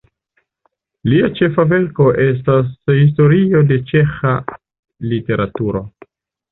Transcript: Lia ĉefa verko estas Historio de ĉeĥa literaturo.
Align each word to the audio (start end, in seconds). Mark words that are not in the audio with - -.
Lia 1.11 1.27
ĉefa 1.39 1.65
verko 1.75 2.09
estas 2.25 2.73
Historio 3.03 3.65
de 3.75 3.81
ĉeĥa 3.93 4.37
literaturo. 5.15 5.89